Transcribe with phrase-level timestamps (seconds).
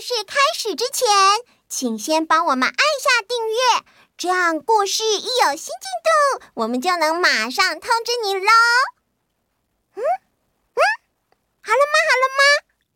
[0.00, 1.06] 事开始之前，
[1.68, 3.84] 请先帮我们按下订阅，
[4.16, 8.50] 这样故事一有新进度，我们就能马上通知你喽。
[9.94, 10.80] 嗯嗯，
[11.62, 11.94] 好了吗？
[12.08, 12.42] 好了吗？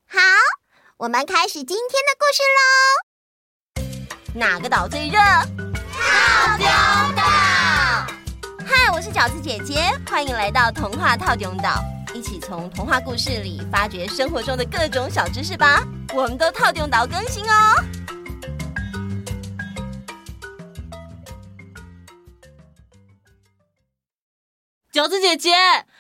[0.08, 0.20] 好，
[0.98, 2.64] 我们开始今天的故事喽。
[4.34, 5.18] 哪个岛最热？
[5.92, 6.66] 套丁
[7.16, 7.22] 岛。
[8.64, 11.82] 嗨，我是饺子姐姐，欢迎来到童话套丁岛。
[12.14, 15.82] 一起从童话故事里发掘生活中的各种小知识吧！
[16.14, 17.74] 我们都套用岛更新哦。
[24.92, 25.54] 饺子姐姐、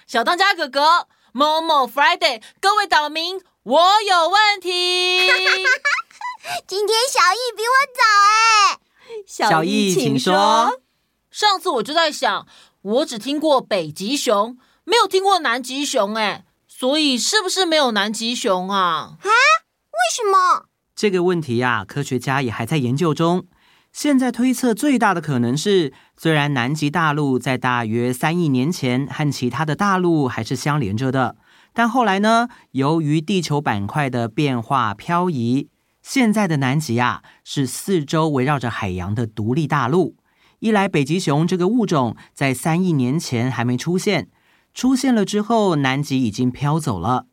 [0.06, 5.26] 小当家哥哥、某某 Friday，各位岛民，我有问题。
[6.66, 8.02] 今天小艺比我早
[9.48, 10.82] 哎，小艺请说。
[11.30, 12.46] 上次我就在想，
[12.82, 14.58] 我只听过北极熊。
[14.84, 19.16] 没有听过南极熊哎，所以是不是没有南极熊啊？
[19.20, 19.26] 啊？
[19.26, 20.66] 为什么？
[20.96, 23.46] 这个问题呀，科学家也还在研究中。
[23.92, 31.36] 现在推测最大的可能是，虽然南极大陆在大约三亿年前和其他的大陆还是相连着的，
[31.72, 35.68] 但后来呢，由于地球板块的变化漂移，
[36.02, 40.16] 现在的南极啊是四周围绕着海洋的独立大陆。
[40.58, 44.28] 一来，北极熊这个物种在三亿年前还没出现。
[44.74, 47.26] 出现了之后，南极已经飘走了。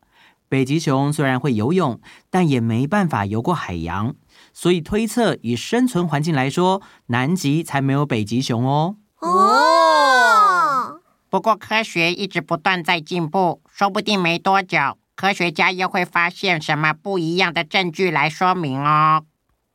[0.48, 4.14] 北极熊虽然会游泳，但也没办法游过海洋，
[4.52, 8.96] 所以推测以生存环境来说，南极才没有北极熊哦。
[9.20, 11.00] 哦。
[11.30, 19.22] 不过科学一直不断在进步，说不定没多久，科学家又会发现什么不一样的证据来说明哦。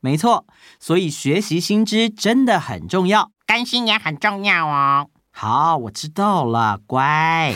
[0.01, 0.45] 没错，
[0.77, 5.07] 所以学习新知真的很重要，更新也很重要哦。
[5.37, 7.53] 好，我知道了，乖。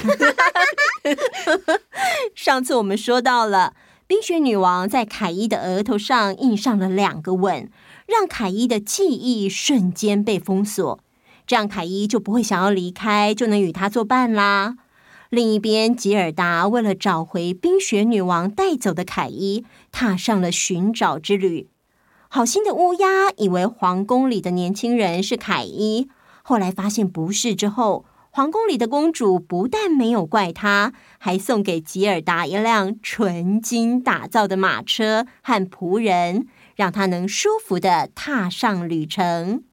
[2.36, 3.74] 上次我们说到了，
[4.06, 7.72] 冰雪女王在凯伊的额头上印上了两个吻，
[8.06, 11.00] 让凯伊的记忆瞬间被封锁，
[11.48, 14.76] 这样凯伊就不会想要离开，就能与她作伴啦。
[15.30, 21.70] 另一边，吉尔达为了找回冰雪女王带走的凯伊，踏上了寻找之旅。
[22.28, 26.10] 好心的乌鸦以为皇宫里的年轻人是凯伊。
[26.50, 39.64] 后来发现不是之后，皇宫里的公主不但没有怪他，还送给吉尔达一辆纯金打造的马车和仆人，让他能舒服的踏上旅程。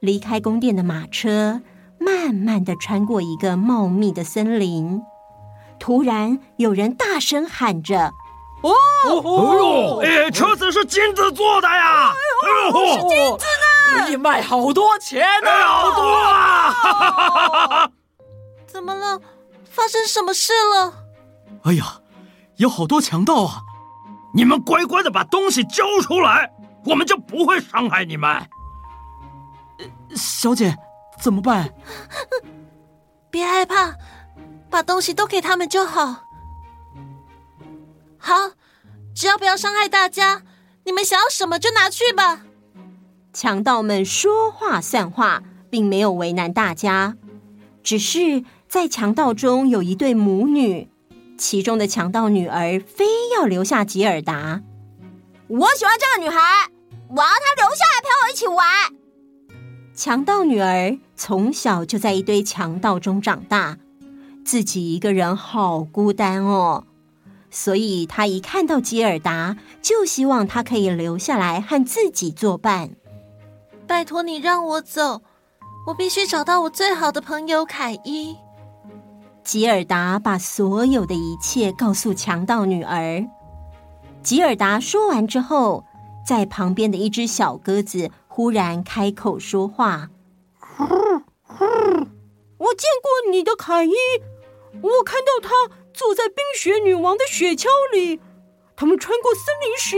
[0.00, 1.62] 离开宫殿的马车，
[2.00, 5.00] 慢慢的穿过一个茂密的森林。
[5.78, 8.12] 突然，有人大声喊着。
[8.68, 12.12] 哦，哎呦，哎，车子是金子做的呀！
[12.44, 17.90] 哎呦，是金子呢，可以卖好多钱呢，好多啊！
[18.66, 19.20] 怎么了？
[19.70, 20.94] 发生什么事了？
[21.64, 22.00] 哎呀，
[22.56, 23.60] 有好多强盗啊！
[24.34, 26.50] 你们乖乖的把东西交出来，
[26.86, 28.48] 我们就不会伤害你们。
[30.16, 30.74] 小姐，
[31.20, 31.68] 怎么办？
[33.30, 33.92] 别害怕，
[34.70, 36.16] 把东西都给他们就好。
[38.26, 38.52] 好，
[39.14, 40.44] 只要不要伤害大家，
[40.84, 42.40] 你们想要什么就拿去吧。
[43.34, 47.18] 强盗们说话算话，并没有为难大家。
[47.82, 50.88] 只是在强盗中有一对母女，
[51.36, 53.04] 其中的强盗女儿非
[53.36, 54.62] 要留下吉尔达。
[55.48, 56.40] 我喜欢这个女孩，
[57.10, 58.66] 我要她留下来陪我一起玩。
[59.94, 63.76] 强盗女儿从小就在一堆强盗中长大，
[64.46, 66.86] 自己一个人好孤单哦。
[67.54, 72.90] 所以，他一看到吉尔达，就希望他可以留下来和自己作伴。
[73.86, 75.22] 拜托你让我走，
[75.86, 78.36] 我必须找到我最好的朋友凯伊。
[79.44, 83.24] 吉尔达把所有的一切告诉强盗女儿。
[84.24, 85.84] 吉尔达说完之后，
[86.26, 90.10] 在旁边的一只小鸽子忽然开口说话
[90.80, 93.92] ：“我见过你的凯伊，
[94.82, 98.20] 我看到他。”坐在冰雪女王的雪橇里，
[98.76, 99.96] 他们穿过森林时，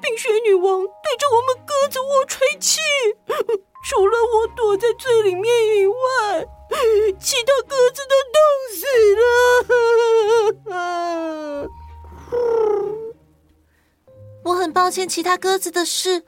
[0.00, 2.80] 冰雪女王对着我们鸽子窝吹气。
[3.84, 5.44] 除了我躲在最里面
[5.76, 6.46] 以外，
[7.18, 8.38] 其他鸽子都冻
[8.76, 8.86] 死
[10.70, 11.68] 了。
[14.44, 16.24] 我很抱歉其他鸽子的事，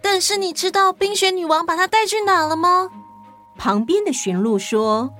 [0.00, 2.88] 但是你知道冰雪女王把它带去哪了吗？
[3.58, 5.10] 旁边的驯鹿说：“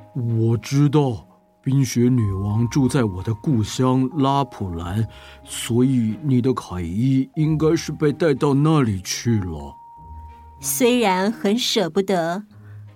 [0.50, 1.26] 我知道。”
[1.62, 5.06] 冰雪女王住在我的故乡拉普兰，
[5.44, 9.74] 所以你的凯伊应该是被带到那里去了。
[10.60, 12.44] 虽然很舍不得，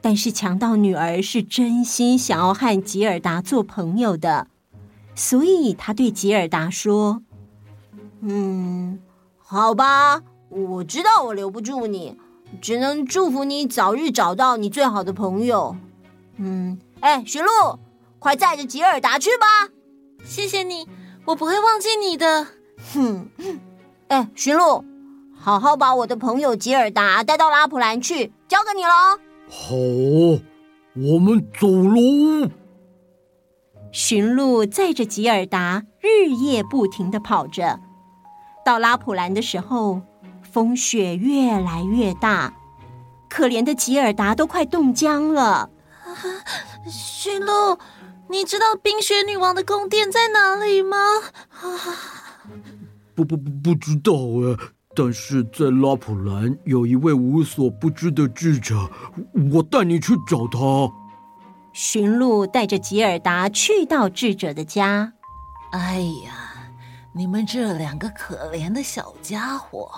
[0.01, 4.49] 但是强盗女儿是真心想要和吉尔达做朋友的。
[5.15, 7.23] 所以他对吉尔达说
[8.21, 8.99] ：“嗯，
[9.37, 12.17] 好吧，我知道我留不住你，
[12.61, 15.77] 只能祝福你早日找到你最好的朋友。
[16.39, 17.79] 嗯，哎，驯鹿，
[18.25, 19.47] 快载着吉尔达去吧。
[20.25, 20.89] 谢谢你，
[21.27, 22.47] 我不会忘记你的。
[22.95, 23.29] 哼，
[24.09, 24.83] 哎，驯鹿，
[25.39, 28.91] 好好把我的朋友吉尔达带到拉普兰去，交给你喽。
[29.51, 29.75] 好，
[30.97, 32.49] 我们走喽。
[33.93, 37.79] 驯鹿载着吉尔达，日夜不停的跑着。
[38.65, 40.01] 到拉普兰的时候，
[40.51, 42.55] 风雪越来越大，
[43.29, 45.69] 可怜的吉尔达都快冻僵了。
[46.91, 47.79] 驯鹿，
[48.31, 50.97] 你知道冰雪女王的宫殿在哪里吗？
[53.15, 54.71] 不不不，不知道哎。
[54.97, 58.89] 但是在拉普兰有一位无所不知的智者，
[59.53, 60.59] 我带你去找他。
[61.73, 65.13] 驯鹿带着吉尔达去到智者的家。
[65.73, 66.71] 哎呀，
[67.13, 69.91] 你们这两个可怜的小家伙！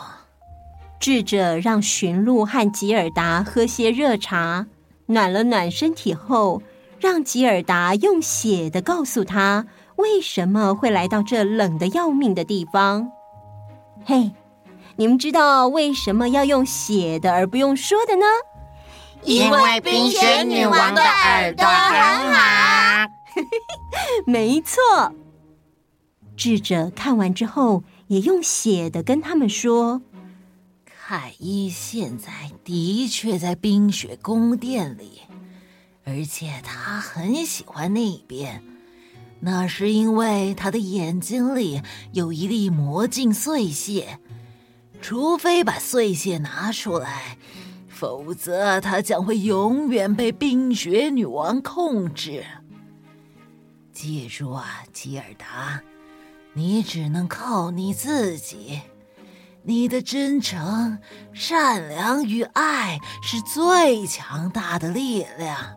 [0.98, 4.66] 智者让驯鹿和吉尔达喝些热茶，
[5.04, 6.62] 暖了暖身体后，
[6.98, 9.66] 让吉尔达用写的告诉他
[9.96, 13.10] 为什么会来到这冷的要命的地方。
[14.04, 14.32] 嘿。
[14.98, 18.24] 你们知道为什么要用写的而不用说的呢？
[19.24, 23.06] 因为冰雪女王的耳朵很好。
[24.24, 24.80] 没错。
[26.34, 30.00] 智者看完之后，也用写的跟他们说
[30.88, 32.30] ：“凯伊现在
[32.64, 35.20] 的确在冰雪宫殿里，
[36.06, 38.62] 而且他很喜欢那边。
[39.40, 41.82] 那是因为他的眼睛里
[42.12, 44.18] 有一粒魔镜碎屑。”
[45.02, 47.36] 除非把碎屑拿出来，
[47.86, 52.44] 否则他将会永远被冰雪女王控制。
[53.92, 55.82] 记住啊，吉尔达，
[56.54, 58.80] 你只能靠你自己。
[59.62, 60.98] 你的真诚、
[61.34, 65.76] 善良与爱是最强大的力量。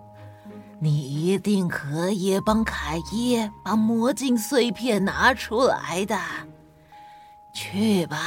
[0.82, 6.18] 你一定可以帮凯伊把魔镜碎片拿出来的。
[7.54, 8.18] 去吧。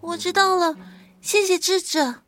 [0.00, 0.76] 我知道了，
[1.20, 2.22] 谢谢智者。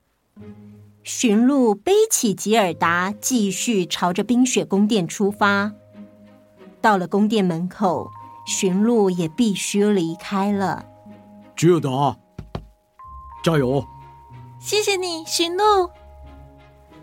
[1.03, 5.73] 驯鹿背起吉尔达，继续朝着冰雪宫殿出发。
[6.83, 8.11] 到了宫殿门口，
[8.47, 10.85] 驯鹿也必须离开了。
[11.57, 12.19] 吉尔达，
[13.43, 13.83] 加油！
[14.59, 15.91] 谢谢你，驯鹿。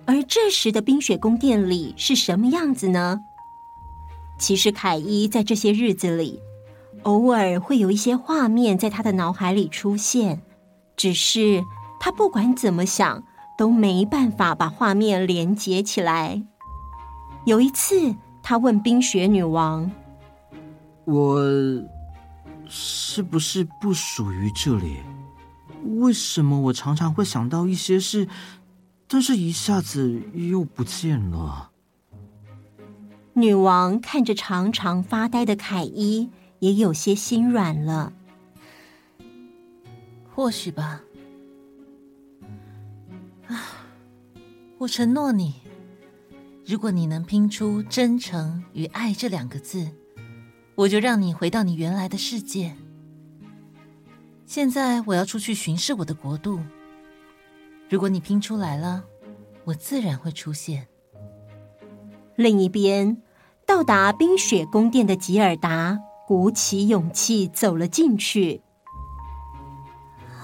[0.08, 3.20] 而这时的冰雪宫殿里是什么样子呢？
[4.40, 6.40] 其实凯伊在这些日子里，
[7.04, 10.42] 偶尔会有一些画面在他的脑海里出现。
[10.96, 11.62] 只是
[12.00, 13.22] 他不管怎么想，
[13.58, 16.42] 都没办法把画面连接起来。
[17.46, 19.92] 有一次，他问冰雪女王
[21.04, 21.42] ：“我
[22.70, 24.98] 是不是不属于这里？
[26.00, 28.28] 为什么我常常会想到一些事，
[29.08, 31.72] 但是一下子又不见了？”
[33.34, 38.12] 女王看着常常发呆的凯伊，也有些心软了。
[40.34, 41.02] 或许吧。
[43.48, 43.62] 啊，
[44.80, 45.54] 我承诺你，
[46.66, 49.92] 如果你能拼出“真诚”与“爱”这两个字，
[50.76, 52.76] 我就让你回到你原来的世界。
[54.46, 56.60] 现在我要出去巡视我的国度。
[57.90, 59.04] 如果你拼出来了，
[59.64, 60.88] 我自然会出现。
[62.36, 63.22] 另一边，
[63.66, 68.62] 到达冰雪宫殿的吉尔达鼓起勇气走了进去。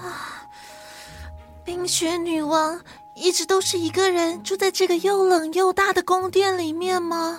[0.00, 0.48] 啊
[1.64, 2.80] 冰雪女王
[3.14, 7.38] 一直都是一个人住在这个又冷又大的宫殿里面吗？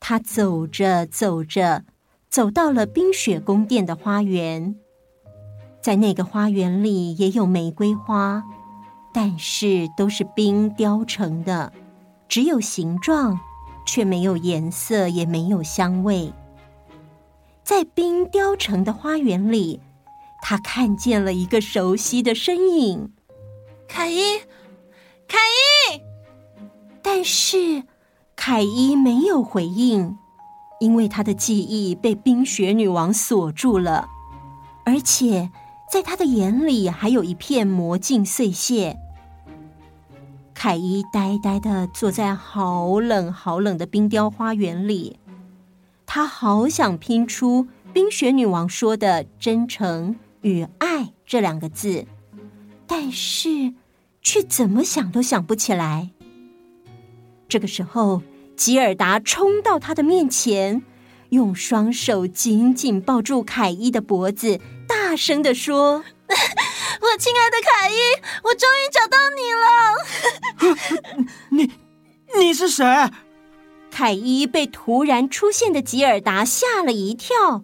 [0.00, 1.84] 她走着走着，
[2.28, 4.76] 走到了冰雪宫殿的花园。
[5.84, 8.42] 在那个花园里也有玫瑰花，
[9.12, 11.70] 但是都是冰雕成的，
[12.26, 13.38] 只有形状，
[13.86, 16.32] 却没有颜色，也没有香味。
[17.62, 19.78] 在冰雕成的花园里。
[20.46, 23.12] 他看见了一个熟悉的身影，
[23.88, 24.38] 凯伊，
[25.26, 26.00] 凯伊。
[27.02, 27.84] 但是
[28.36, 30.18] 凯伊没有回应，
[30.80, 34.06] 因为他的记忆被冰雪女王锁住了，
[34.84, 35.50] 而且
[35.90, 38.96] 在他的眼里还有一片魔镜碎屑。
[40.52, 45.18] 凯伊呆呆的坐在好冷好冷的冰雕花园里，
[46.06, 50.16] 他好想拼出冰雪女王说的真诚。
[50.42, 52.04] 与爱这两个字，
[52.86, 53.72] 但是
[54.20, 56.10] 却怎么想都想不起来。
[57.48, 58.20] 这个时候，
[58.54, 60.82] 吉尔达冲到他的面前，
[61.30, 66.04] 用双手紧紧抱住凯伊的脖子，大声的说
[67.00, 67.96] ：“我亲爱的凯伊，
[68.44, 69.66] 我终于找到你了！”
[71.50, 71.70] 你，
[72.38, 72.84] 你是谁？
[73.90, 77.62] 凯伊被突然出现的吉尔达吓了一跳，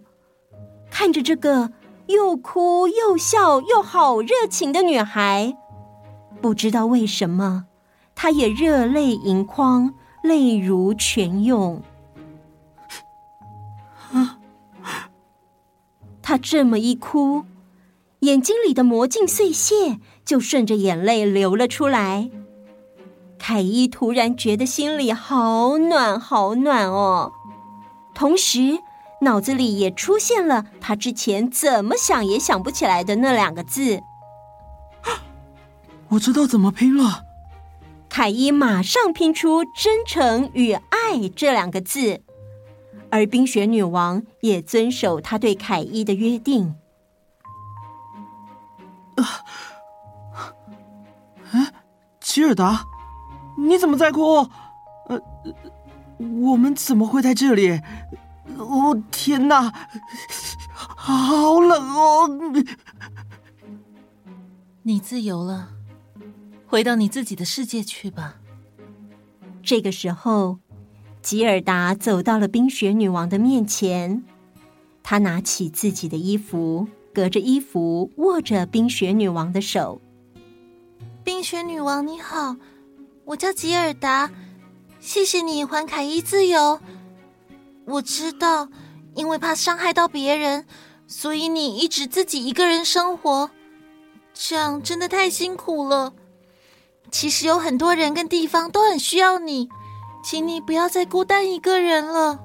[0.89, 1.71] 看着这个
[2.07, 5.55] 又哭又笑又好热情的女孩，
[6.41, 7.65] 不知道为什么，
[8.15, 9.93] 她也热泪盈眶。
[10.23, 11.81] 泪如泉涌，
[16.31, 17.43] 他这么一哭，
[18.19, 22.31] 眼睛里的魔镜碎屑就顺着眼泪流了出来。
[23.37, 27.33] 凯伊突然觉得心里好暖，好暖哦，
[28.15, 28.79] 同时
[29.23, 33.99] 脑子里也出现了他之前怎么想也想不起来的那两个字。
[36.07, 37.23] 我知道怎么拼了。
[38.07, 42.21] 凯伊马上拼出“真诚”与“爱”这两个字，
[43.11, 46.75] 而冰雪女王也遵守她对凯伊的约定。
[49.15, 49.45] 啊！
[51.51, 51.73] 哎，
[52.19, 52.85] 吉尔达，
[53.57, 54.49] 你怎么在哭？
[55.07, 55.21] 呃，
[56.17, 57.81] 我们怎么会在这里？
[58.57, 59.71] 哦，天哪，
[60.75, 62.29] 好冷哦！
[64.83, 65.69] 你自由了。
[66.65, 68.35] 回到你自己的世界去吧。
[69.61, 70.59] 这个时候，
[71.21, 74.23] 吉尔达走到了冰雪女王的面前，
[75.03, 80.01] 他拿起自己的衣服，隔着衣服握着冰雪女王的手。
[81.23, 82.55] 冰雪女王你好，
[83.25, 84.31] 我叫吉尔达，
[84.99, 86.79] 谢谢你还凯伊自由。
[87.85, 88.69] 我知道，
[89.13, 90.65] 因为怕伤害到别人，
[91.05, 93.51] 所以你一直自己一个人生活，
[94.33, 96.13] 这样真的太辛苦了。
[97.11, 99.69] 其实有很多人跟地方都很需要你，
[100.23, 102.39] 请你不要再孤单一个人了。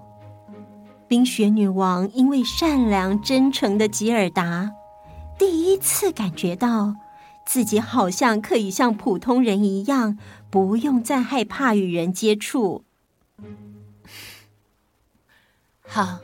[1.09, 4.73] 冰雪女王因为善良真诚的吉尔达，
[5.39, 6.95] 第一次感觉到
[7.47, 10.19] 自己好像可以像普通人一样，
[10.51, 12.83] 不用再害怕与人接触。
[15.87, 16.19] 好，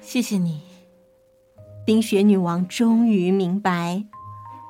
[0.00, 0.62] 谢谢你。
[1.86, 4.04] 冰雪女王终于明白，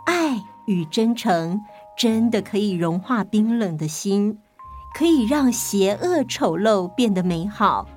[0.04, 1.60] 爱与真诚。
[1.96, 4.38] 真的可以融化冰冷的心，
[4.98, 7.88] 可以让邪恶丑陋变得美好。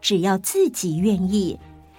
[0.00, 1.58] 只要自己愿意，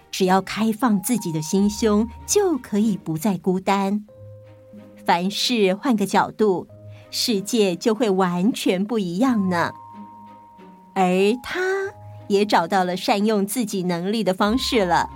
[0.10, 4.06] 只要开放自己的心胸，就可以不再孤单。
[5.06, 6.66] 凡事换个角度，
[7.12, 9.74] 世界就会完全不一样呢。
[10.94, 11.04] 而
[11.44, 11.60] 他
[12.30, 15.10] 也找到了善用自己能力的方式了，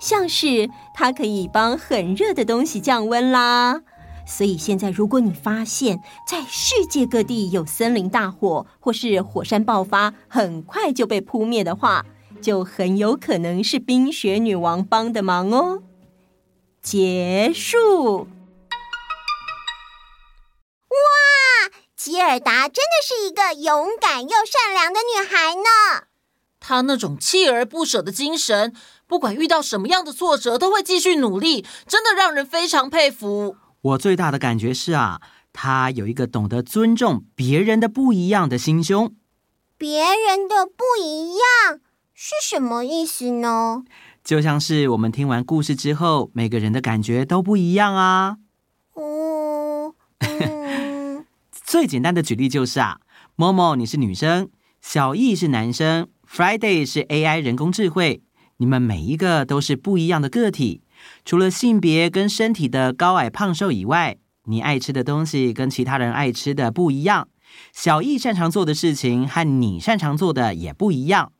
[0.00, 3.82] 像是他可以帮很热的东西降温啦。
[4.30, 12.06] 所以现在，如果你发现，在世界各地有森林大火或是火山爆发，很快就被扑灭的话，
[12.40, 15.82] 就很有可能是冰雪女王帮的忙哦。
[16.80, 18.28] 结束。
[20.88, 21.00] 哇，
[21.96, 26.06] 吉尔达真的是一个勇敢又善良的女孩呢。
[26.60, 28.72] 她那种锲而不舍的精神，
[29.06, 33.56] 不管遇到什么样的挫折，都会继续努力，真的让人非常佩服。
[33.82, 35.22] 我最大的感觉是啊，
[35.52, 39.14] 他有一个懂得尊重别人的不一样的心胸。
[39.78, 41.80] 别人的不一样
[42.12, 43.82] 是什么意思呢？
[44.22, 48.36] 就像是我们听完故事之后，每个人的感觉都不一样啊。
[48.92, 53.00] 哦，嗯、 最简单的举例就是啊
[53.38, 54.50] ，Momo 你是女生，
[54.82, 58.22] 小易是男生，Friday 是 AI 人工智慧，
[58.58, 60.82] 你们每一个都是不一样的个体。
[61.24, 67.28] 除了性别跟身体的高矮胖瘦以外，你爱吃的东西跟其他人爱吃的不一样。
[67.72, 71.32] 小易擅长做的事情和你擅长做的也不一样。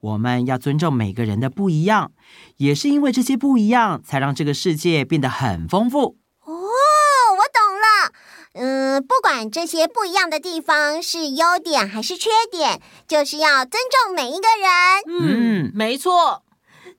[0.00, 2.12] 我们要尊重每个人的不一样，
[2.58, 6.18] 也是因为这些不一样，才让这个世界变得很丰富。
[6.44, 8.12] 哦，我懂了。
[8.52, 15.02] 嗯，不管这些不一样的地方是优点还是缺点，就是要尊重每一个人。
[15.08, 16.44] 嗯，没错。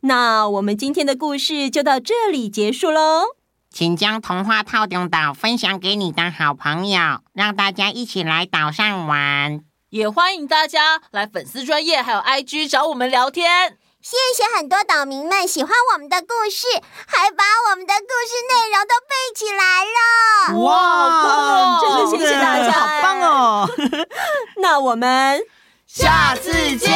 [0.01, 3.23] 那我们今天的故事就到这里结束喽，
[3.71, 9.61] 请将童话套中岛分享给你的好朋友，让大家一起来岛上玩。
[9.89, 13.77] 也欢迎大家来粉丝专业还有 IG 找我们聊天。
[13.99, 16.65] 谢谢很多岛民们喜欢我们的故事，
[17.07, 20.63] 还把我们的故事内容都背起来了。
[20.63, 23.69] 哇，真的谢谢大家， 好棒哦！
[24.61, 25.41] 那我们
[25.85, 26.89] 下次见，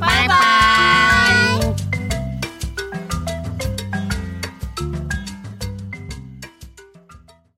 [0.00, 0.65] 拜拜。